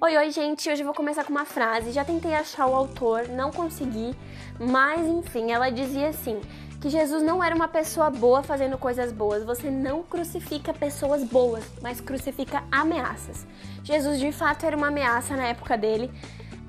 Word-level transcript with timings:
Oi, 0.00 0.16
oi, 0.16 0.30
gente. 0.30 0.70
Hoje 0.70 0.82
eu 0.82 0.86
vou 0.86 0.94
começar 0.94 1.24
com 1.24 1.32
uma 1.32 1.44
frase. 1.44 1.90
Já 1.90 2.04
tentei 2.04 2.32
achar 2.32 2.68
o 2.68 2.74
autor, 2.76 3.26
não 3.26 3.50
consegui, 3.50 4.14
mas 4.56 5.04
enfim, 5.04 5.50
ela 5.50 5.70
dizia 5.70 6.10
assim: 6.10 6.40
que 6.80 6.88
Jesus 6.88 7.20
não 7.20 7.42
era 7.42 7.52
uma 7.52 7.66
pessoa 7.66 8.08
boa 8.08 8.40
fazendo 8.40 8.78
coisas 8.78 9.10
boas. 9.10 9.42
Você 9.42 9.72
não 9.72 10.04
crucifica 10.04 10.72
pessoas 10.72 11.24
boas, 11.24 11.64
mas 11.82 12.00
crucifica 12.00 12.62
ameaças. 12.70 13.44
Jesus 13.82 14.20
de 14.20 14.30
fato 14.30 14.64
era 14.64 14.76
uma 14.76 14.86
ameaça 14.86 15.34
na 15.34 15.46
época 15.48 15.76
dele, 15.76 16.12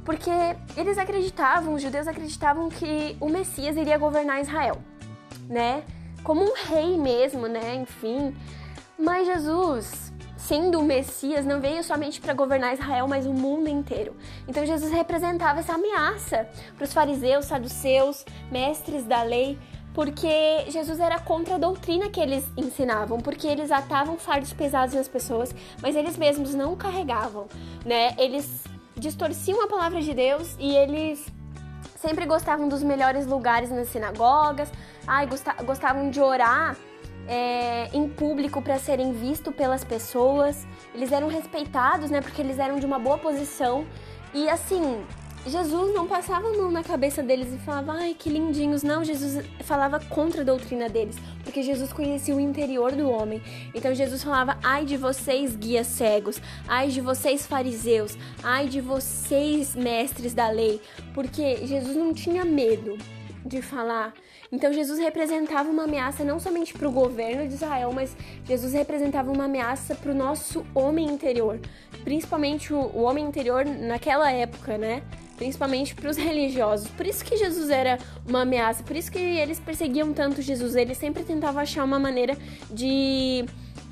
porque 0.03 0.31
eles 0.75 0.97
acreditavam, 0.97 1.75
os 1.75 1.83
judeus 1.83 2.07
acreditavam 2.07 2.67
que 2.67 3.15
o 3.21 3.29
Messias 3.29 3.77
iria 3.77 3.99
governar 3.99 4.41
Israel, 4.41 4.81
né? 5.47 5.83
Como 6.23 6.43
um 6.43 6.53
rei 6.55 6.97
mesmo, 6.97 7.45
né? 7.45 7.75
Enfim. 7.75 8.35
Mas 8.97 9.27
Jesus 9.27 10.11
sendo 10.39 10.79
o 10.79 10.83
Messias, 10.83 11.45
não 11.45 11.59
veio 11.59 11.83
somente 11.83 12.21
para 12.21 12.33
governar 12.33 12.73
Israel, 12.73 13.07
mas 13.07 13.25
o 13.25 13.33
mundo 13.33 13.69
inteiro. 13.69 14.15
Então 14.47 14.65
Jesus 14.65 14.91
representava 14.91 15.59
essa 15.59 15.73
ameaça 15.73 16.47
para 16.75 16.85
os 16.85 16.93
fariseus, 16.93 17.45
saduceus, 17.45 18.25
mestres 18.49 19.03
da 19.03 19.21
lei, 19.21 19.59
porque 19.93 20.65
Jesus 20.69 20.99
era 20.99 21.19
contra 21.19 21.55
a 21.55 21.57
doutrina 21.57 22.09
que 22.09 22.21
eles 22.21 22.45
ensinavam, 22.55 23.19
porque 23.19 23.45
eles 23.45 23.69
atavam 23.69 24.17
fardos 24.17 24.53
pesados 24.53 24.95
nas 24.95 25.07
pessoas, 25.07 25.53
mas 25.81 25.95
eles 25.95 26.17
mesmos 26.17 26.55
não 26.55 26.75
carregavam, 26.75 27.47
né? 27.85 28.15
Eles 28.17 28.63
distorciam 28.95 29.61
a 29.63 29.67
palavra 29.67 30.01
de 30.01 30.13
Deus 30.13 30.55
e 30.57 30.73
eles 30.75 31.25
sempre 31.97 32.25
gostavam 32.25 32.69
dos 32.69 32.81
melhores 32.81 33.25
lugares 33.25 33.69
nas 33.69 33.89
sinagogas, 33.89 34.71
ai, 35.05 35.27
gostavam 35.65 36.09
de 36.09 36.21
orar 36.21 36.77
é, 37.29 37.87
em 37.93 38.09
público 38.09 38.59
para 38.59 38.79
serem 38.79 39.13
vistos 39.13 39.53
pelas 39.53 39.83
pessoas. 39.83 40.65
Eles 40.95 41.11
eram 41.11 41.27
respeitados, 41.27 42.09
né? 42.09 42.19
Porque 42.21 42.41
eles 42.41 42.57
eram 42.57 42.79
de 42.79 42.85
uma 42.87 42.97
boa 42.97 43.19
posição. 43.19 43.85
E 44.33 44.49
assim, 44.49 45.05
Jesus 45.45 45.93
não 45.93 46.07
passava 46.07 46.49
a 46.49 46.53
mão 46.53 46.71
na 46.71 46.83
cabeça 46.83 47.21
deles 47.21 47.53
e 47.53 47.57
falava, 47.59 47.93
ai, 47.93 48.15
que 48.17 48.31
lindinhos. 48.31 48.81
Não, 48.81 49.03
Jesus 49.03 49.45
falava 49.61 49.99
contra 49.99 50.41
a 50.41 50.43
doutrina 50.43 50.89
deles, 50.89 51.17
porque 51.43 51.61
Jesus 51.61 51.93
conhecia 51.93 52.35
o 52.35 52.39
interior 52.39 52.93
do 52.93 53.09
homem. 53.09 53.41
Então 53.75 53.93
Jesus 53.93 54.23
falava, 54.23 54.57
ai 54.63 54.83
de 54.83 54.97
vocês, 54.97 55.55
guias 55.55 55.85
cegos, 55.85 56.41
ai 56.67 56.89
de 56.89 56.99
vocês, 56.99 57.45
fariseus, 57.45 58.17
ai 58.43 58.67
de 58.67 58.81
vocês, 58.81 59.75
mestres 59.75 60.33
da 60.33 60.49
lei, 60.49 60.81
porque 61.13 61.65
Jesus 61.67 61.95
não 61.95 62.11
tinha 62.11 62.43
medo 62.43 62.97
de 63.45 63.61
falar. 63.61 64.13
Então 64.51 64.73
Jesus 64.73 64.99
representava 64.99 65.69
uma 65.69 65.83
ameaça 65.83 66.23
não 66.23 66.39
somente 66.39 66.73
para 66.73 66.87
o 66.87 66.91
governo 66.91 67.47
de 67.47 67.53
Israel, 67.53 67.91
mas 67.93 68.15
Jesus 68.45 68.73
representava 68.73 69.31
uma 69.31 69.45
ameaça 69.45 69.95
para 69.95 70.11
o 70.11 70.15
nosso 70.15 70.65
homem 70.73 71.07
interior, 71.07 71.59
principalmente 72.03 72.73
o, 72.73 72.79
o 72.79 73.01
homem 73.01 73.25
interior 73.25 73.65
naquela 73.65 74.31
época, 74.31 74.77
né? 74.77 75.03
Principalmente 75.37 75.95
para 75.95 76.09
os 76.09 76.17
religiosos. 76.17 76.89
Por 76.89 77.07
isso 77.07 77.23
que 77.23 77.37
Jesus 77.37 77.69
era 77.69 77.97
uma 78.27 78.41
ameaça, 78.41 78.83
por 78.83 78.95
isso 78.95 79.09
que 79.09 79.19
eles 79.19 79.59
perseguiam 79.59 80.11
tanto 80.11 80.41
Jesus. 80.41 80.75
Eles 80.75 80.97
sempre 80.97 81.23
tentavam 81.23 81.61
achar 81.61 81.85
uma 81.85 81.99
maneira 81.99 82.37
de 82.69 83.45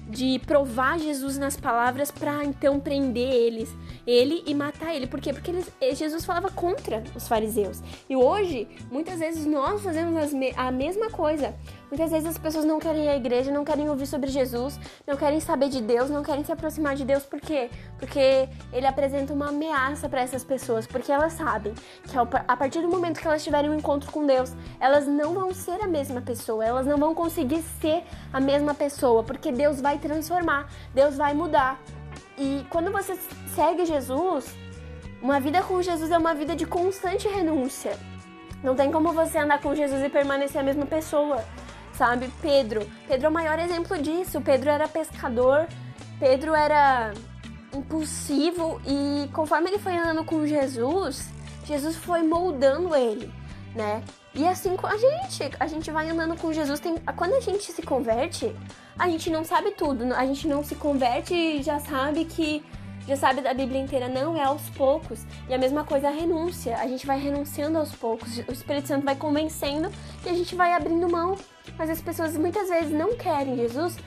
de 0.10 0.40
provar 0.40 1.00
Jesus 1.00 1.38
nas 1.38 1.58
palavras 1.58 2.12
para 2.12 2.44
então 2.46 2.80
prender 2.80 3.30
eles, 3.30 3.76
ele 4.06 4.44
e 4.46 4.54
matar 4.54 4.96
ele. 4.96 5.08
Por 5.08 5.20
quê? 5.20 5.34
Porque 5.34 5.52
eles, 5.52 5.72
eh, 5.82 5.94
Jesus 5.94 6.26
falava 6.26 6.50
contra 6.50 7.04
os 7.16 7.28
fariseus. 7.28 7.82
E 8.10 8.16
hoje, 8.16 8.68
muitas 8.92 9.20
vezes 9.20 9.46
nós 9.46 9.82
fazemos 9.82 10.34
me 10.34 10.54
a 10.56 10.72
mesma 10.72 11.10
coisa. 11.10 11.54
Muitas 11.90 12.12
vezes 12.12 12.28
as 12.28 12.38
pessoas 12.38 12.66
não 12.66 12.80
querem 12.80 13.06
ir 13.06 13.10
à 13.10 13.16
igreja, 13.16 13.50
não 13.50 13.64
querem 13.64 13.90
ouvir 13.90 14.08
sobre 14.08 14.30
Jesus, 14.30 14.78
não 15.06 15.16
querem 15.16 15.40
saber 15.40 15.70
de 15.70 15.82
Deus, 15.82 16.10
não 16.10 16.22
querem 16.22 16.44
se 16.44 16.52
aproximar 16.52 16.96
de 16.96 17.06
Deus. 17.06 17.24
Por 17.24 17.40
quê? 17.40 17.70
Porque 17.98 18.50
ele 18.74 18.86
apresenta 18.86 19.32
uma 19.32 19.48
ameaça 19.48 20.10
para 20.10 20.22
essas 20.22 20.44
pessoas, 20.44 20.86
porque 20.86 21.12
elas 21.12 21.34
sabem 21.34 21.74
que 22.04 22.18
a 22.18 22.58
partir 22.58 22.82
do 22.82 22.90
momento 22.90 23.22
que 23.22 23.28
elas 23.28 23.42
tiverem 23.42 23.70
um 23.70 23.76
encontro 23.76 24.12
com 24.12 24.26
Deus, 24.26 24.54
elas 24.82 25.08
não 25.08 25.34
vão 25.34 25.54
ser 25.54 25.82
a 25.82 25.88
mesma 25.88 26.22
pessoa, 26.22 26.66
elas 26.66 26.86
não 26.86 26.98
vão 26.98 27.16
conseguir 27.16 27.64
ser 27.80 28.04
a 28.34 28.40
mesma 28.42 28.74
pessoa, 28.74 29.24
porque 29.24 29.50
Deus 29.50 29.80
vai 29.80 29.98
transformar, 29.98 30.70
Deus 30.94 31.16
vai 31.16 31.34
mudar. 31.34 31.80
E 32.38 32.66
quando 32.70 32.92
você 32.92 33.18
segue 33.56 33.86
Jesus, 33.86 34.54
uma 35.22 35.40
vida 35.40 35.64
com 35.64 35.82
Jesus 35.82 36.12
é 36.12 36.18
uma 36.18 36.36
vida 36.36 36.54
de 36.54 36.66
constante 36.66 37.30
renúncia. 37.30 37.98
Não 38.62 38.76
tem 38.76 38.92
como 38.92 39.14
você 39.14 39.38
andar 39.38 39.62
com 39.62 39.74
Jesus 39.74 40.04
e 40.04 40.10
permanecer 40.10 40.60
a 40.60 40.64
mesma 40.64 40.86
pessoa 40.86 41.44
sabe? 41.98 42.30
Pedro. 42.42 42.88
Pedro 43.08 43.26
é 43.26 43.30
o 43.30 43.34
maior 43.34 43.60
exemplo 43.60 43.98
disso. 44.02 44.40
Pedro 44.42 44.70
era 44.70 44.88
pescador, 44.88 45.68
Pedro 46.20 46.54
era 46.54 47.14
impulsivo 47.74 48.82
e 48.86 49.30
conforme 49.34 49.70
ele 49.70 49.80
foi 49.80 49.98
andando 49.98 50.24
com 50.24 50.46
Jesus, 50.46 51.30
Jesus 51.66 51.96
foi 51.96 52.24
moldando 52.24 52.96
ele, 52.96 53.32
né? 53.76 54.04
E 54.34 54.48
assim 54.48 54.76
com 54.76 54.88
a 54.88 54.96
gente, 54.98 55.50
a 55.60 55.68
gente 55.68 55.92
vai 55.92 56.10
andando 56.10 56.38
com 56.38 56.54
Jesus. 56.54 56.80
Tem, 56.80 56.96
quando 57.16 57.34
a 57.34 57.40
gente 57.40 57.72
se 57.72 57.82
converte, 57.82 58.56
a 58.98 59.10
gente 59.10 59.30
não 59.30 59.44
sabe 59.44 59.72
tudo. 59.72 60.14
A 60.14 60.26
gente 60.26 60.48
não 60.48 60.64
se 60.64 60.76
converte 60.76 61.34
e 61.34 61.64
já 61.64 61.80
sabe 61.80 62.24
que 62.26 62.64
já 63.08 63.16
sabe 63.16 63.42
da 63.42 63.54
Bíblia 63.54 63.80
inteira, 63.80 64.10
não, 64.10 64.36
é 64.36 64.44
aos 64.44 64.70
poucos. 64.72 65.26
E 65.48 65.54
a 65.54 65.58
mesma 65.58 65.84
coisa 65.84 66.10
a 66.10 66.12
renúncia, 66.12 66.78
a 66.78 66.88
gente 66.88 67.08
vai 67.08 67.18
renunciando 67.20 67.78
aos 67.78 67.96
poucos, 67.96 68.38
o 68.40 68.52
Espírito 68.52 68.90
Santo 68.90 69.06
vai 69.06 69.16
convencendo 69.16 69.90
e 70.26 70.30
a 70.30 70.34
gente 70.34 70.54
vai 70.56 70.74
abrindo 70.74 71.10
mão. 71.10 71.38
Mas 71.78 71.90
as 71.90 72.02
pessoas 72.02 72.36
muitas 72.38 72.70
vezes 72.70 72.92
não 72.92 73.16
querem 73.16 73.56
Jesus 73.56 73.98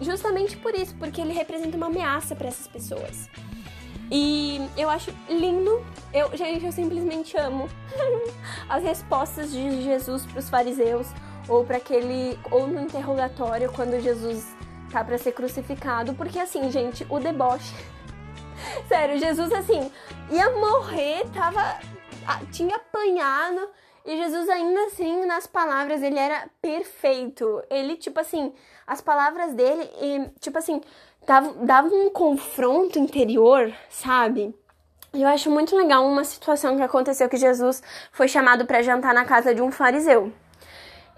justamente 0.00 0.56
por 0.56 0.74
isso, 0.74 0.94
porque 0.96 1.20
ele 1.20 1.32
representa 1.32 1.76
uma 1.76 1.86
ameaça 1.86 2.34
para 2.34 2.48
essas 2.48 2.66
pessoas. 2.66 3.28
E 4.10 4.60
eu 4.76 4.90
acho 4.90 5.10
lindo, 5.28 5.82
eu, 6.12 6.36
gente, 6.36 6.66
eu 6.66 6.72
simplesmente 6.72 7.36
amo 7.38 7.68
as 8.68 8.82
respostas 8.82 9.50
de 9.52 9.82
Jesus 9.82 10.26
para 10.26 10.38
os 10.38 10.50
fariseus 10.50 11.06
ou 11.48 11.64
para 11.64 11.78
aquele 11.78 12.38
ou 12.50 12.66
no 12.66 12.80
interrogatório 12.80 13.72
quando 13.72 14.00
Jesus 14.02 14.54
tá 14.90 15.02
para 15.02 15.16
ser 15.16 15.32
crucificado, 15.32 16.12
porque 16.12 16.38
assim, 16.38 16.70
gente, 16.70 17.06
o 17.08 17.18
deboche 17.18 17.72
Sério, 18.88 19.18
Jesus 19.18 19.52
assim, 19.52 19.90
ia 20.30 20.50
morrer, 20.50 21.24
tava. 21.34 21.78
tinha 22.50 22.76
apanhado. 22.76 23.68
E 24.04 24.16
Jesus, 24.16 24.48
ainda 24.48 24.86
assim, 24.86 25.24
nas 25.26 25.46
palavras, 25.46 26.02
ele 26.02 26.18
era 26.18 26.48
perfeito. 26.60 27.62
Ele, 27.70 27.96
tipo 27.96 28.18
assim, 28.18 28.52
as 28.84 29.00
palavras 29.00 29.54
dele, 29.54 29.88
tipo 30.40 30.58
assim, 30.58 30.80
dava, 31.24 31.52
dava 31.64 31.88
um 31.88 32.10
confronto 32.10 32.98
interior, 32.98 33.72
sabe? 33.88 34.54
Eu 35.14 35.28
acho 35.28 35.50
muito 35.50 35.76
legal 35.76 36.04
uma 36.04 36.24
situação 36.24 36.76
que 36.76 36.82
aconteceu 36.82 37.28
que 37.28 37.36
Jesus 37.36 37.82
foi 38.10 38.26
chamado 38.26 38.66
para 38.66 38.82
jantar 38.82 39.14
na 39.14 39.24
casa 39.24 39.54
de 39.54 39.62
um 39.62 39.70
fariseu. 39.70 40.32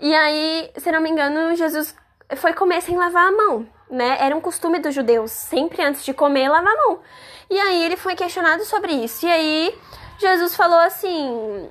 E 0.01 0.13
aí, 0.15 0.71
se 0.77 0.91
não 0.91 1.01
me 1.01 1.09
engano, 1.09 1.55
Jesus 1.57 1.95
foi 2.37 2.53
comer 2.53 2.81
sem 2.81 2.97
lavar 2.97 3.29
a 3.29 3.33
mão 3.33 3.67
né? 3.95 4.17
Era 4.21 4.37
um 4.37 4.41
costume 4.41 4.79
dos 4.79 4.95
judeus, 4.95 5.31
sempre 5.31 5.83
antes 5.83 6.05
de 6.05 6.13
comer, 6.13 6.49
lavar 6.49 6.73
a 6.73 6.77
mão. 6.77 7.01
E 7.49 7.59
aí 7.59 7.85
ele 7.85 7.97
foi 7.97 8.15
questionado 8.15 8.65
sobre 8.65 8.93
isso. 8.93 9.27
E 9.27 9.31
aí 9.31 9.79
Jesus 10.19 10.55
falou 10.55 10.79
assim: 10.79 11.71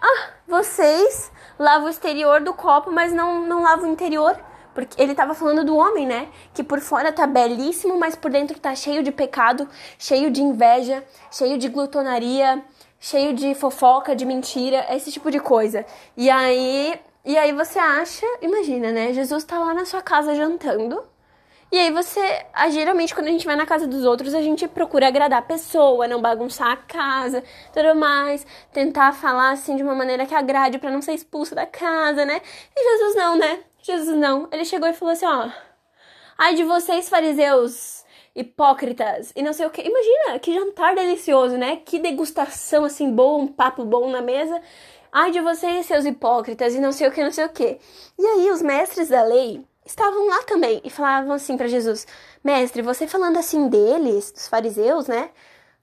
Ah, 0.00 0.30
vocês 0.46 1.30
lavam 1.58 1.86
o 1.86 1.90
exterior 1.90 2.40
do 2.40 2.54
copo, 2.54 2.90
mas 2.90 3.12
não, 3.12 3.44
não 3.46 3.62
lavam 3.62 3.88
o 3.88 3.92
interior. 3.92 4.38
Porque 4.74 5.00
ele 5.00 5.12
estava 5.12 5.34
falando 5.34 5.64
do 5.64 5.76
homem, 5.76 6.04
né? 6.04 6.28
Que 6.52 6.64
por 6.64 6.80
fora 6.80 7.12
tá 7.12 7.28
belíssimo, 7.28 7.96
mas 7.96 8.16
por 8.16 8.28
dentro 8.28 8.58
tá 8.58 8.74
cheio 8.74 9.04
de 9.04 9.12
pecado, 9.12 9.68
cheio 9.96 10.32
de 10.32 10.42
inveja, 10.42 11.04
cheio 11.30 11.56
de 11.56 11.68
glutonaria, 11.68 12.60
cheio 12.98 13.34
de 13.34 13.54
fofoca, 13.54 14.16
de 14.16 14.24
mentira, 14.24 14.84
esse 14.90 15.12
tipo 15.12 15.30
de 15.30 15.38
coisa. 15.38 15.86
E 16.16 16.28
aí, 16.28 16.98
e 17.24 17.36
aí 17.38 17.52
você 17.52 17.78
acha, 17.78 18.26
imagina, 18.42 18.92
né? 18.92 19.12
Jesus 19.12 19.44
tá 19.44 19.58
lá 19.58 19.74
na 19.74 19.84
sua 19.84 20.02
casa 20.02 20.34
jantando 20.34 21.02
e 21.74 21.78
aí 21.78 21.90
você, 21.90 22.20
geralmente 22.70 23.12
quando 23.12 23.26
a 23.26 23.30
gente 23.30 23.44
vai 23.44 23.56
na 23.56 23.66
casa 23.66 23.84
dos 23.84 24.04
outros, 24.04 24.32
a 24.32 24.40
gente 24.40 24.68
procura 24.68 25.08
agradar 25.08 25.40
a 25.40 25.42
pessoa, 25.42 26.06
não 26.06 26.22
bagunçar 26.22 26.70
a 26.70 26.76
casa, 26.76 27.42
tudo 27.72 27.96
mais, 27.96 28.46
tentar 28.72 29.12
falar 29.12 29.50
assim 29.50 29.74
de 29.74 29.82
uma 29.82 29.92
maneira 29.92 30.24
que 30.24 30.36
agrade 30.36 30.78
para 30.78 30.92
não 30.92 31.02
ser 31.02 31.14
expulso 31.14 31.52
da 31.52 31.66
casa, 31.66 32.24
né? 32.24 32.40
E 32.76 32.92
Jesus 32.92 33.16
não, 33.16 33.36
né? 33.36 33.58
Jesus 33.82 34.16
não. 34.16 34.48
Ele 34.52 34.64
chegou 34.64 34.88
e 34.88 34.92
falou 34.92 35.12
assim, 35.14 35.26
ó: 35.26 35.48
"Ai 36.38 36.54
de 36.54 36.62
vocês, 36.62 37.08
fariseus, 37.08 38.04
hipócritas, 38.36 39.32
e 39.34 39.42
não 39.42 39.52
sei 39.52 39.66
o 39.66 39.70
que. 39.70 39.82
Imagina, 39.82 40.38
que 40.38 40.54
jantar 40.54 40.94
delicioso, 40.94 41.56
né? 41.58 41.78
Que 41.84 41.98
degustação 41.98 42.84
assim 42.84 43.10
boa, 43.10 43.38
um 43.42 43.48
papo 43.48 43.84
bom 43.84 44.08
na 44.10 44.20
mesa. 44.22 44.62
Ai 45.16 45.30
de 45.30 45.40
vocês, 45.40 45.86
seus 45.86 46.04
hipócritas, 46.04 46.74
e 46.74 46.80
não 46.80 46.90
sei 46.90 47.06
o 47.06 47.12
que, 47.12 47.22
não 47.22 47.30
sei 47.30 47.44
o 47.44 47.48
que. 47.48 47.78
E 48.18 48.26
aí 48.26 48.50
os 48.50 48.60
mestres 48.60 49.10
da 49.10 49.22
lei 49.22 49.64
estavam 49.86 50.26
lá 50.26 50.42
também 50.42 50.80
e 50.82 50.90
falavam 50.90 51.32
assim 51.32 51.56
para 51.56 51.68
Jesus: 51.68 52.04
Mestre, 52.42 52.82
você 52.82 53.06
falando 53.06 53.38
assim 53.38 53.68
deles, 53.68 54.32
dos 54.32 54.48
fariseus, 54.48 55.06
né? 55.06 55.30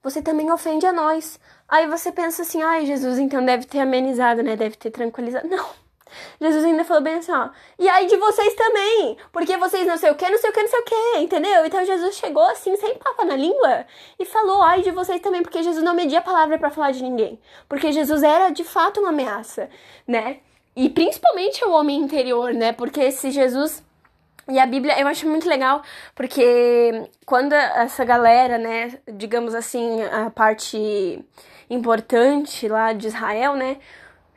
Você 0.04 0.22
também 0.22 0.52
ofende 0.52 0.86
a 0.86 0.92
nós. 0.92 1.40
Aí 1.66 1.88
você 1.88 2.12
pensa 2.12 2.42
assim: 2.42 2.62
ai, 2.62 2.86
Jesus, 2.86 3.20
então 3.20 3.46
deve 3.46 3.66
ter 3.66 3.80
amenizado, 3.80 4.44
né? 4.44 4.58
Deve 4.58 4.76
ter 4.76 4.92
tranquilizado. 4.92 5.48
Não. 5.48 5.66
Jesus 6.40 6.64
ainda 6.64 6.84
falou 6.84 7.04
bem 7.04 7.16
assim, 7.16 7.32
ó. 7.32 7.50
E 7.78 7.88
aí 7.90 8.08
de 8.08 8.18
vocês 8.18 8.54
também, 8.56 9.18
porque 9.32 9.58
vocês 9.58 9.86
não 9.88 9.98
sei 9.98 10.12
o 10.12 10.16
que, 10.16 10.30
não 10.30 10.38
sei 10.38 10.50
o 10.50 10.54
que, 10.54 10.62
não 10.62 10.70
sei 10.70 10.80
o 10.80 10.84
que, 10.84 11.18
entendeu? 11.20 11.66
Então 11.66 11.86
Jesus 11.86 12.16
chegou 12.16 12.44
assim, 12.44 12.76
sem 12.76 12.96
papa 12.96 13.26
na 13.26 13.36
língua, 13.36 13.86
e 14.20 14.26
falou, 14.26 14.62
ai 14.62 14.82
de 14.82 14.92
vocês 14.92 15.22
também, 15.22 15.42
porque 15.42 15.64
Jesus 15.64 15.84
não 15.84 15.94
media 15.94 16.20
a 16.20 16.22
palavra 16.24 16.58
para 16.58 16.70
falar 16.70 16.92
de 16.92 17.04
ninguém. 17.04 17.40
Porque 17.68 17.92
Jesus 17.92 18.24
era 18.24 18.50
de 18.50 18.64
fato 18.64 19.00
uma 19.00 19.10
ameaça, 19.10 19.70
né? 20.08 20.40
E 20.76 20.90
principalmente 20.90 21.64
o 21.66 21.72
homem 21.72 21.98
interior, 22.00 22.54
né? 22.54 22.72
Porque 22.72 23.12
se 23.12 23.32
Jesus 23.32 23.84
e 24.50 24.60
a 24.60 24.66
Bíblia 24.66 25.00
eu 25.00 25.08
acho 25.08 25.28
muito 25.28 25.48
legal, 25.48 25.82
porque 26.16 27.10
quando 27.26 27.54
essa 27.54 28.04
galera, 28.04 28.58
né, 28.58 29.00
digamos 29.08 29.54
assim, 29.54 30.02
a 30.04 30.30
parte 30.30 31.24
importante 31.70 32.68
lá 32.68 32.92
de 32.92 33.08
Israel, 33.08 33.56
né, 33.56 33.78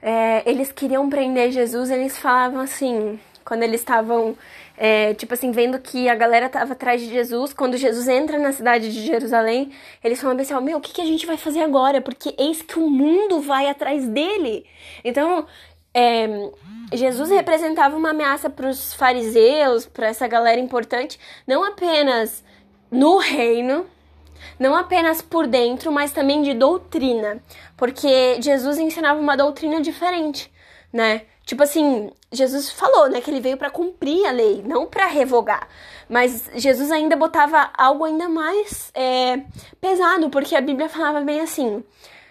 é, 0.05 0.43
eles 0.45 0.71
queriam 0.71 1.09
prender 1.09 1.51
Jesus, 1.51 1.91
eles 1.91 2.19
falavam 2.19 2.61
assim, 2.61 3.19
quando 3.43 3.62
eles 3.62 3.81
estavam, 3.81 4.37
é, 4.77 5.15
tipo 5.15 5.33
assim, 5.33 5.51
vendo 5.51 5.79
que 5.79 6.11
a 6.11 6.15
galera 6.15 6.47
tava 6.51 6.75
atrás 6.75 7.01
de 7.01 7.09
Jesus, 7.09 7.55
quando 7.55 7.79
Jesus 7.79 8.06
entra 8.06 8.39
na 8.39 8.53
cidade 8.53 8.93
de 8.93 9.01
Jerusalém, 9.01 9.73
eles 10.05 10.21
falam 10.21 10.39
assim, 10.39 10.55
meu, 10.61 10.77
o 10.77 10.81
que, 10.83 10.93
que 10.93 11.01
a 11.01 11.06
gente 11.06 11.25
vai 11.25 11.39
fazer 11.39 11.62
agora? 11.62 12.03
Porque 12.03 12.35
eis 12.37 12.61
que 12.61 12.79
o 12.79 12.91
mundo 12.91 13.41
vai 13.41 13.67
atrás 13.67 14.06
dele. 14.06 14.67
Então, 15.03 15.47
é, 15.95 16.50
Jesus 16.93 17.31
representava 17.31 17.97
uma 17.97 18.11
ameaça 18.11 18.50
para 18.50 18.69
os 18.69 18.93
fariseus, 18.93 19.87
para 19.87 20.09
essa 20.09 20.29
galera 20.29 20.61
importante, 20.61 21.19
não 21.47 21.65
apenas 21.65 22.45
no 22.91 23.17
reino, 23.17 23.87
não 24.58 24.75
apenas 24.75 25.23
por 25.23 25.46
dentro, 25.46 25.91
mas 25.93 26.12
também 26.12 26.43
de 26.43 26.55
doutrina, 26.55 27.43
porque 27.76 28.41
Jesus 28.41 28.79
ensinava 28.79 29.20
uma 29.20 29.37
doutrina 29.37 29.81
diferente, 29.81 30.52
né? 30.93 31.23
Tipo 31.44 31.62
assim, 31.62 32.11
Jesus 32.32 32.70
falou, 32.70 33.11
né, 33.11 33.20
que 33.20 33.31
ele 33.31 33.41
veio 33.41 33.56
para 33.58 33.70
cumprir 33.70 34.26
a 34.26 34.31
lei, 34.31 34.62
não 34.67 34.87
para 34.87 35.06
revogar. 35.06 35.69
Mas 36.08 36.49
Jesus 36.55 36.91
ainda 36.91 37.17
botava 37.17 37.70
algo 37.76 38.05
ainda 38.05 38.29
mais 38.29 38.91
é, 38.94 39.43
pesado, 39.81 40.31
porque 40.31 40.56
a 40.56 40.61
Bíblia 40.61 40.88
falava 40.88 41.20
bem 41.20 41.40
assim, 41.40 41.85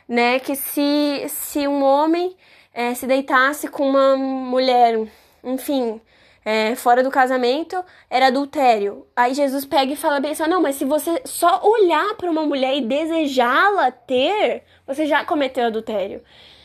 né, 0.07 0.39
que 0.39 0.56
se 0.56 1.25
se 1.30 1.68
um 1.68 1.83
homem 1.83 2.36
é, 2.74 2.94
se 2.95 3.06
deitasse 3.06 3.68
com 3.68 3.88
uma 3.88 4.18
mulher, 4.18 5.00
enfim, 5.44 6.01
é, 6.45 6.75
fora 6.75 7.01
do 7.04 7.10
casamento, 7.10 7.84
era 8.10 8.28
adultério. 8.28 9.07
Aí 9.16 9.34
Jesus 9.34 9.66
pega 9.66 9.94
e 9.94 9.95
fala 9.95 10.19
bem 10.19 10.31
assim: 10.31 10.48
não, 10.48 10.62
mas 10.62 10.75
se 10.75 10.86
você 10.86 11.22
só 11.25 11.62
olhar 11.63 12.16
para 12.16 12.30
uma 12.30 12.44
mulher 12.45 12.75
e 12.75 12.81
desejá-la 12.81 13.92
ter, 13.92 14.63
você 14.86 15.06
já 15.06 15.24
cometeu 15.24 15.66
adultério. 15.68 16.24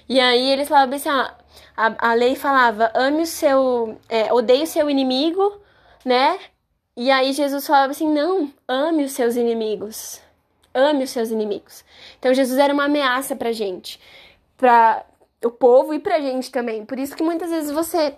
E 0.09 0.21
aí 0.21 0.51
eles 0.51 0.69
falavam 0.69 0.97
assim: 0.97 1.09
ah, 1.09 1.35
a, 1.77 2.11
a 2.11 2.15
lei 2.15 2.35
falava, 2.35 2.91
ame 2.95 3.23
o 3.23 3.27
seu. 3.27 3.99
É, 4.09 4.33
odeie 4.33 4.65
o 4.65 4.67
seu 4.67 4.91
inimigo, 4.91 5.61
né? 6.05 6.39
E 6.97 7.11
aí 7.11 7.33
Jesus 7.33 7.67
falava 7.67 7.93
assim: 7.93 8.13
não, 8.13 8.53
ame 8.67 9.05
os 9.05 9.13
seus 9.13 9.37
inimigos. 9.37 10.21
Ame 10.75 11.05
os 11.05 11.11
seus 11.11 11.31
inimigos. 11.31 11.85
Então 12.19 12.35
Jesus 12.35 12.59
era 12.59 12.73
uma 12.73 12.85
ameaça 12.85 13.35
pra 13.35 13.53
gente. 13.53 14.01
Pra, 14.57 15.05
o 15.45 15.51
povo 15.51 15.95
e 15.95 15.99
pra 15.99 16.21
gente 16.21 16.51
também. 16.51 16.85
Por 16.85 16.99
isso 16.99 17.17
que 17.17 17.23
muitas 17.23 17.51
vezes 17.51 17.71
você 17.71 18.15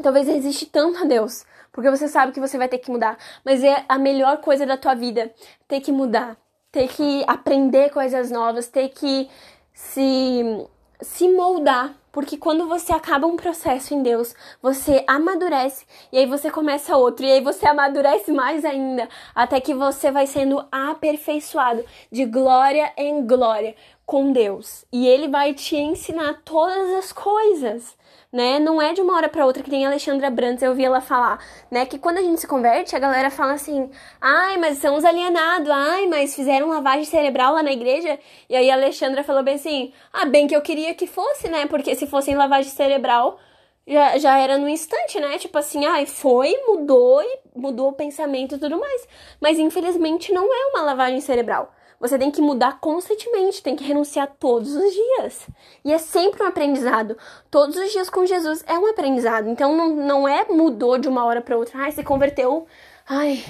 talvez 0.00 0.26
resiste 0.26 0.66
tanto 0.66 0.98
a 0.98 1.04
Deus, 1.04 1.44
porque 1.72 1.90
você 1.90 2.08
sabe 2.08 2.32
que 2.32 2.40
você 2.40 2.58
vai 2.58 2.68
ter 2.68 2.78
que 2.78 2.90
mudar, 2.90 3.18
mas 3.44 3.62
é 3.64 3.84
a 3.88 3.98
melhor 3.98 4.38
coisa 4.40 4.66
da 4.66 4.76
tua 4.76 4.94
vida 4.94 5.32
ter 5.66 5.80
que 5.80 5.90
mudar, 5.90 6.36
ter 6.70 6.88
que 6.88 7.24
aprender 7.26 7.90
coisas 7.90 8.30
novas, 8.30 8.68
ter 8.68 8.88
que 8.90 9.28
se 9.72 10.66
se 11.00 11.28
moldar, 11.28 11.94
porque 12.12 12.36
quando 12.36 12.68
você 12.68 12.92
acaba 12.92 13.26
um 13.26 13.36
processo 13.36 13.94
em 13.94 14.02
Deus, 14.02 14.34
você 14.60 15.02
amadurece 15.08 15.86
e 16.12 16.18
aí 16.18 16.26
você 16.26 16.50
começa 16.50 16.96
outro, 16.96 17.24
e 17.24 17.32
aí 17.32 17.40
você 17.40 17.66
amadurece 17.66 18.30
mais 18.30 18.64
ainda, 18.64 19.08
até 19.34 19.60
que 19.60 19.74
você 19.74 20.10
vai 20.10 20.26
sendo 20.26 20.64
aperfeiçoado 20.70 21.84
de 22.10 22.26
glória 22.26 22.92
em 22.96 23.26
glória 23.26 23.74
com 24.04 24.30
Deus. 24.30 24.84
E 24.92 25.08
ele 25.08 25.28
vai 25.28 25.54
te 25.54 25.74
ensinar 25.76 26.42
todas 26.44 26.92
as 26.92 27.12
coisas 27.12 27.96
né? 28.32 28.58
Não 28.58 28.80
é 28.80 28.94
de 28.94 29.02
uma 29.02 29.14
hora 29.14 29.28
para 29.28 29.44
outra 29.44 29.62
que 29.62 29.70
nem 29.70 29.84
a 29.84 29.88
Alexandra 29.90 30.30
Brandes, 30.30 30.62
eu 30.62 30.70
ouvi 30.70 30.84
ela 30.84 31.02
falar, 31.02 31.38
né? 31.70 31.84
Que 31.84 31.98
quando 31.98 32.16
a 32.16 32.22
gente 32.22 32.40
se 32.40 32.46
converte, 32.46 32.96
a 32.96 32.98
galera 32.98 33.30
fala 33.30 33.52
assim: 33.52 33.90
ai, 34.20 34.56
mas 34.56 34.78
são 34.78 34.96
os 34.96 35.04
alienados, 35.04 35.68
ai, 35.68 36.06
mas 36.06 36.34
fizeram 36.34 36.68
lavagem 36.68 37.04
cerebral 37.04 37.54
lá 37.54 37.62
na 37.62 37.72
igreja. 37.72 38.18
E 38.48 38.56
aí 38.56 38.70
a 38.70 38.74
Alexandra 38.74 39.22
falou 39.22 39.42
bem 39.42 39.56
assim: 39.56 39.92
ah, 40.12 40.24
bem 40.24 40.46
que 40.46 40.56
eu 40.56 40.62
queria 40.62 40.94
que 40.94 41.06
fosse, 41.06 41.48
né? 41.48 41.66
Porque 41.66 41.94
se 42.02 42.06
fossem 42.08 42.34
lavagem 42.34 42.70
cerebral, 42.70 43.38
já, 43.86 44.18
já 44.18 44.38
era 44.38 44.58
no 44.58 44.68
instante, 44.68 45.20
né? 45.20 45.38
Tipo 45.38 45.56
assim, 45.58 45.84
ai, 45.86 46.04
foi, 46.04 46.52
mudou 46.66 47.22
e 47.22 47.38
mudou 47.54 47.90
o 47.90 47.92
pensamento 47.92 48.56
e 48.56 48.58
tudo 48.58 48.78
mais. 48.78 49.06
Mas 49.40 49.58
infelizmente 49.58 50.32
não 50.32 50.52
é 50.52 50.66
uma 50.70 50.82
lavagem 50.82 51.20
cerebral. 51.20 51.72
Você 52.00 52.18
tem 52.18 52.32
que 52.32 52.42
mudar 52.42 52.80
constantemente, 52.80 53.62
tem 53.62 53.76
que 53.76 53.84
renunciar 53.84 54.34
todos 54.40 54.74
os 54.74 54.92
dias. 54.92 55.46
E 55.84 55.92
é 55.92 55.98
sempre 55.98 56.42
um 56.42 56.46
aprendizado. 56.46 57.16
Todos 57.48 57.76
os 57.76 57.92
dias 57.92 58.10
com 58.10 58.26
Jesus 58.26 58.64
é 58.66 58.76
um 58.76 58.88
aprendizado. 58.88 59.48
Então 59.48 59.76
não, 59.76 59.94
não 59.94 60.28
é 60.28 60.44
mudou 60.50 60.98
de 60.98 61.06
uma 61.06 61.24
hora 61.24 61.40
para 61.40 61.56
outra, 61.56 61.78
ai, 61.82 61.92
se 61.92 62.02
converteu, 62.02 62.66
ai, 63.08 63.44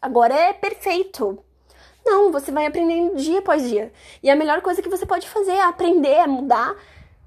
agora 0.00 0.32
é 0.32 0.52
perfeito. 0.52 1.42
Não, 2.06 2.30
você 2.30 2.52
vai 2.52 2.66
aprendendo 2.66 3.16
dia 3.16 3.40
após 3.40 3.68
dia. 3.68 3.92
E 4.22 4.30
a 4.30 4.36
melhor 4.36 4.62
coisa 4.62 4.80
que 4.80 4.88
você 4.88 5.04
pode 5.04 5.28
fazer 5.28 5.52
é 5.52 5.62
aprender, 5.62 6.14
é 6.14 6.26
mudar, 6.28 6.76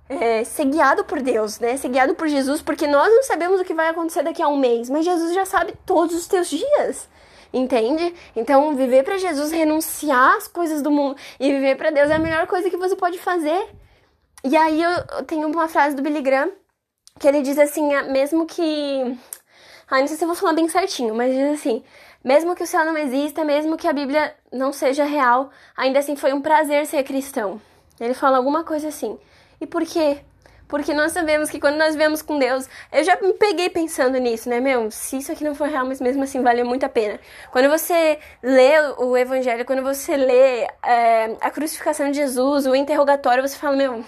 é, 0.10 0.44
ser 0.44 0.66
guiado 0.66 1.04
por 1.04 1.22
Deus, 1.22 1.60
né? 1.60 1.78
Ser 1.78 1.90
guiado 1.90 2.16
por 2.16 2.28
Jesus, 2.28 2.62
porque 2.62 2.88
nós 2.88 3.08
não 3.08 3.24
sabemos 3.24 3.60
o 3.60 3.64
que 3.64 3.74
vai 3.74 3.90
acontecer 3.90 4.24
daqui 4.24 4.42
a 4.42 4.48
um 4.48 4.58
mês, 4.58 4.90
mas 4.90 5.06
Jesus 5.06 5.34
já 5.34 5.46
sabe 5.46 5.74
todos 5.86 6.16
os 6.16 6.28
teus 6.28 6.50
dias 6.50 7.10
entende? 7.56 8.16
Então, 8.36 8.76
viver 8.76 9.04
para 9.04 9.20
Jesus, 9.20 9.52
renunciar 9.52 10.38
às 10.38 10.48
coisas 10.48 10.82
do 10.82 10.90
mundo 10.90 11.16
e 11.40 11.52
viver 11.52 11.76
para 11.78 11.92
Deus 11.92 12.10
é 12.10 12.16
a 12.16 12.20
melhor 12.20 12.48
coisa 12.48 12.68
que 12.68 12.76
você 12.76 12.96
pode 12.96 13.20
fazer. 13.20 13.70
E 14.44 14.58
aí 14.58 14.82
eu 14.82 15.24
tenho 15.26 15.48
uma 15.48 15.68
frase 15.68 15.96
do 15.96 16.02
Billy 16.02 16.22
Graham 16.22 16.52
que 17.20 17.28
ele 17.28 17.44
diz 17.44 17.60
assim, 17.60 17.94
ah, 17.94 18.04
mesmo 18.06 18.48
que 18.48 19.16
Ai, 19.90 20.02
não 20.02 20.08
sei 20.08 20.18
se 20.18 20.24
eu 20.24 20.28
vou 20.28 20.36
falar 20.36 20.54
bem 20.54 20.68
certinho, 20.68 21.14
mas 21.14 21.32
diz 21.32 21.60
assim: 21.60 21.84
mesmo 22.24 22.56
que 22.56 22.64
o 22.64 22.68
céu 22.68 22.84
não 22.84 22.98
exista, 22.98 23.44
mesmo 23.44 23.78
que 23.78 23.88
a 23.88 23.94
Bíblia 23.94 24.36
não 24.52 24.74
seja 24.74 25.04
real, 25.04 25.52
ainda 25.76 26.00
assim 26.00 26.16
foi 26.16 26.34
um 26.34 26.42
prazer 26.42 26.88
ser 26.88 27.04
cristão. 27.04 27.62
Ele 28.00 28.16
fala 28.16 28.38
alguma 28.38 28.64
coisa 28.64 28.88
assim. 28.88 29.20
E 29.64 29.66
por 29.66 29.86
quê? 29.86 30.18
Porque 30.68 30.94
nós 30.94 31.14
sabemos 31.14 31.50
que 31.50 31.58
quando 31.58 31.78
nós 31.78 31.96
vemos 31.96 32.22
com 32.22 32.38
Deus, 32.38 32.68
eu 32.92 33.02
já 33.02 33.16
me 33.22 33.32
peguei 33.32 33.70
pensando 33.70 34.18
nisso, 34.18 34.50
né, 34.50 34.60
meu? 34.60 34.92
Se 34.92 35.20
isso 35.20 35.32
aqui 35.32 35.42
não 35.42 35.56
for 35.56 35.70
real, 35.70 35.86
mas 35.86 36.02
mesmo 36.02 36.22
assim 36.22 36.42
valeu 36.42 36.66
muito 36.66 36.86
a 36.86 36.90
pena. 36.90 37.18
Quando 37.50 37.70
você 37.70 38.20
lê 38.42 38.74
o 38.98 39.16
Evangelho, 39.16 39.64
quando 39.64 39.82
você 39.82 40.18
lê 40.18 40.68
é, 40.84 41.38
a 41.40 41.50
crucificação 41.50 42.12
de 42.12 42.18
Jesus, 42.18 42.66
o 42.66 42.76
interrogatório, 42.76 43.48
você 43.48 43.56
fala, 43.56 43.78
meu, 43.78 44.04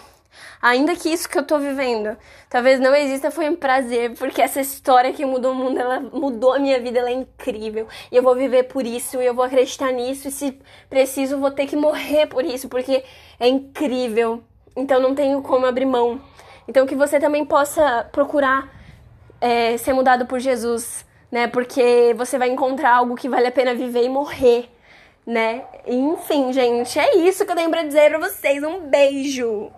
ainda 0.62 0.93
que 0.93 1.07
isso 1.07 1.29
que 1.29 1.38
eu 1.38 1.43
tô 1.43 1.57
vivendo 1.57 2.17
talvez 2.50 2.81
não 2.81 2.93
exista, 2.93 3.31
foi 3.31 3.47
um 3.47 3.55
prazer, 3.55 4.13
porque 4.15 4.41
essa 4.41 4.59
história 4.59 5.13
que 5.13 5.25
mudou 5.25 5.53
o 5.53 5.55
mundo, 5.55 5.79
ela 5.79 6.01
mudou 6.01 6.51
a 6.51 6.59
minha 6.59 6.81
vida, 6.81 7.00
ela 7.00 7.09
é 7.09 7.13
incrível. 7.13 7.88
E 8.12 8.17
eu 8.17 8.24
vou 8.24 8.35
viver 8.35 8.63
por 8.63 8.85
isso, 8.85 9.21
e 9.21 9.25
eu 9.25 9.33
vou 9.33 9.45
acreditar 9.45 9.93
nisso, 9.93 10.27
e 10.27 10.31
se 10.31 10.59
preciso, 10.89 11.39
vou 11.39 11.51
ter 11.51 11.65
que 11.65 11.77
morrer 11.77 12.25
por 12.25 12.43
isso, 12.43 12.67
porque 12.67 13.05
é 13.39 13.47
incrível. 13.47 14.43
Então 14.75 15.00
não 15.00 15.15
tenho 15.15 15.41
como 15.41 15.65
abrir 15.65 15.86
mão. 15.86 16.22
Então 16.67 16.86
que 16.86 16.96
você 16.96 17.20
também 17.20 17.46
possa 17.46 18.08
procurar 18.12 18.70
é, 19.39 19.77
ser 19.77 19.94
mudado 19.94 20.25
por 20.25 20.39
Jesus, 20.39 21.05
né? 21.32 21.48
Porque 21.48 22.13
você 22.17 22.38
vai 22.38 22.50
encontrar 22.50 22.96
algo 22.96 23.15
que 23.15 23.29
vale 23.29 23.48
a 23.48 23.51
pena 23.51 23.75
viver 23.75 24.03
e 24.03 24.10
morrer, 24.10 24.70
né? 25.25 25.63
Enfim, 25.86 26.51
gente, 26.51 26.98
é 27.00 27.17
isso 27.17 27.46
que 27.46 27.51
eu 27.51 27.55
tenho 27.55 27.70
pra 27.70 27.84
dizer 27.84 28.10
pra 28.10 28.20
vocês. 28.20 28.63
Um 28.63 28.82
beijo! 28.89 29.72